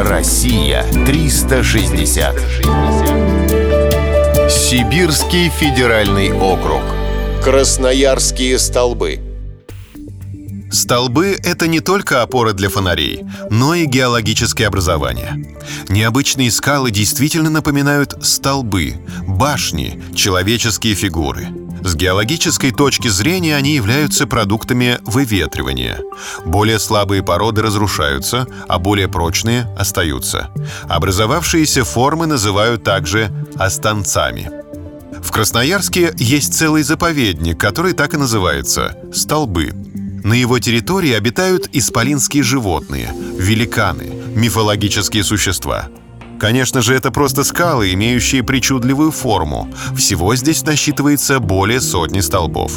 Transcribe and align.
Россия 0.00 0.84
360. 1.06 2.36
Сибирский 4.48 5.48
федеральный 5.48 6.32
округ. 6.32 6.82
Красноярские 7.42 8.60
столбы. 8.60 9.18
Столбы— 10.70 11.36
это 11.42 11.66
не 11.66 11.80
только 11.80 12.22
опоры 12.22 12.52
для 12.52 12.68
фонарей, 12.68 13.24
но 13.50 13.74
и 13.74 13.86
геологические 13.86 14.68
образования. 14.68 15.56
Необычные 15.88 16.52
скалы 16.52 16.92
действительно 16.92 17.50
напоминают 17.50 18.24
столбы, 18.24 18.94
башни, 19.26 20.00
человеческие 20.14 20.94
фигуры. 20.94 21.48
С 21.82 21.94
геологической 21.94 22.70
точки 22.72 23.08
зрения 23.08 23.56
они 23.56 23.74
являются 23.74 24.26
продуктами 24.26 24.98
выветривания. 25.02 26.00
Более 26.44 26.78
слабые 26.78 27.22
породы 27.22 27.62
разрушаются, 27.62 28.46
а 28.68 28.78
более 28.78 29.08
прочные 29.08 29.68
остаются. 29.78 30.50
Образовавшиеся 30.88 31.84
формы 31.84 32.26
называют 32.26 32.84
также 32.84 33.30
останцами. 33.56 34.50
В 35.22 35.30
Красноярске 35.32 36.12
есть 36.16 36.54
целый 36.54 36.82
заповедник, 36.82 37.58
который 37.58 37.92
так 37.92 38.14
и 38.14 38.16
называется– 38.16 38.96
«Столбы». 39.12 39.72
На 40.24 40.34
его 40.34 40.58
территории 40.58 41.12
обитают 41.12 41.68
исполинские 41.72 42.42
животные, 42.42 43.12
великаны, 43.38 44.12
мифологические 44.34 45.24
существа. 45.24 45.88
Конечно 46.38 46.82
же, 46.82 46.94
это 46.94 47.10
просто 47.10 47.42
скалы, 47.42 47.92
имеющие 47.92 48.42
причудливую 48.42 49.10
форму. 49.10 49.68
Всего 49.96 50.36
здесь 50.36 50.62
насчитывается 50.62 51.40
более 51.40 51.80
сотни 51.80 52.20
столбов. 52.20 52.72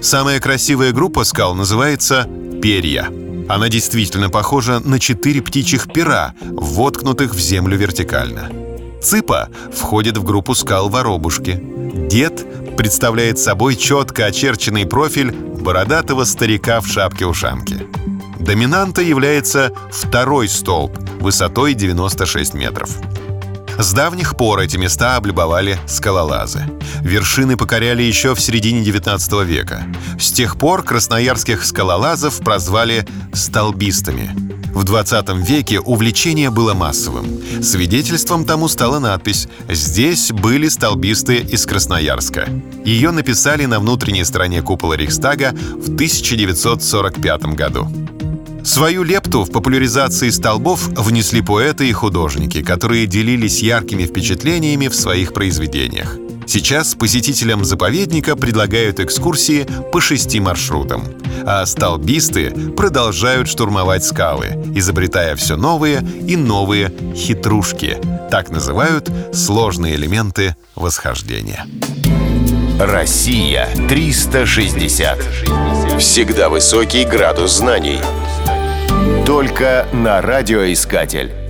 Самая 0.00 0.40
красивая 0.40 0.92
группа 0.92 1.24
скал 1.24 1.54
называется 1.54 2.28
«Перья». 2.62 3.10
Она 3.48 3.68
действительно 3.68 4.30
похожа 4.30 4.78
на 4.80 4.98
четыре 5.00 5.42
птичьих 5.42 5.92
пера, 5.92 6.34
воткнутых 6.40 7.34
в 7.34 7.38
землю 7.38 7.76
вертикально. 7.76 8.50
Цыпа 9.02 9.48
входит 9.72 10.16
в 10.16 10.22
группу 10.22 10.54
скал 10.54 10.88
Воробушки. 10.88 11.60
Дед 12.08 12.46
представляет 12.76 13.38
собой 13.38 13.74
четко 13.74 14.26
очерченный 14.26 14.86
профиль 14.86 15.32
бородатого 15.32 16.24
старика 16.24 16.80
в 16.80 16.86
шапке-ушанке. 16.86 17.86
Доминантой 18.38 19.06
является 19.06 19.72
второй 19.90 20.48
столб 20.48 21.01
высотой 21.22 21.74
96 21.74 22.54
метров. 22.54 22.90
С 23.78 23.92
давних 23.94 24.36
пор 24.36 24.60
эти 24.60 24.76
места 24.76 25.16
облюбовали 25.16 25.78
скалолазы. 25.86 26.64
Вершины 27.00 27.56
покоряли 27.56 28.02
еще 28.02 28.34
в 28.34 28.40
середине 28.40 28.82
19 28.82 29.32
века. 29.44 29.86
С 30.20 30.30
тех 30.30 30.58
пор 30.58 30.82
красноярских 30.82 31.64
скалолазов 31.64 32.38
прозвали 32.40 33.06
«столбистами». 33.32 34.30
В 34.74 34.84
20 34.84 35.28
веке 35.48 35.80
увлечение 35.80 36.50
было 36.50 36.72
массовым. 36.72 37.26
Свидетельством 37.62 38.44
тому 38.44 38.68
стала 38.68 38.98
надпись 38.98 39.48
«Здесь 39.68 40.32
были 40.32 40.68
столбисты 40.68 41.36
из 41.36 41.66
Красноярска». 41.66 42.48
Ее 42.84 43.10
написали 43.10 43.66
на 43.66 43.80
внутренней 43.80 44.24
стороне 44.24 44.62
купола 44.62 44.94
Рейхстага 44.94 45.52
в 45.52 45.92
1945 45.92 47.42
году. 47.54 47.88
Свою 48.64 49.02
лепту 49.02 49.44
в 49.44 49.50
популяризации 49.50 50.30
столбов 50.30 50.88
внесли 50.88 51.42
поэты 51.42 51.88
и 51.88 51.92
художники, 51.92 52.62
которые 52.62 53.06
делились 53.06 53.62
яркими 53.62 54.04
впечатлениями 54.04 54.88
в 54.88 54.94
своих 54.94 55.32
произведениях. 55.32 56.16
Сейчас 56.46 56.94
посетителям 56.94 57.64
заповедника 57.64 58.36
предлагают 58.36 59.00
экскурсии 59.00 59.66
по 59.92 60.00
шести 60.00 60.40
маршрутам. 60.40 61.04
А 61.44 61.64
столбисты 61.66 62.50
продолжают 62.76 63.48
штурмовать 63.48 64.04
скалы, 64.04 64.48
изобретая 64.74 65.34
все 65.36 65.56
новые 65.56 66.06
и 66.26 66.36
новые 66.36 66.92
хитрушки. 67.14 67.98
Так 68.30 68.50
называют 68.50 69.10
сложные 69.32 69.94
элементы 69.94 70.56
восхождения. 70.74 71.66
Россия 72.78 73.68
360. 73.88 75.18
Всегда 75.98 76.48
высокий 76.48 77.04
градус 77.04 77.58
знаний. 77.58 77.98
Только 79.26 79.86
на 79.92 80.20
радиоискатель. 80.20 81.41